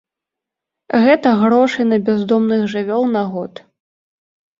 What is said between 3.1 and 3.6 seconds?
на год.